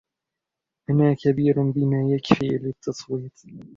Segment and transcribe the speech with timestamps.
[0.89, 3.41] أنا كبير بما يكفي للتصويت.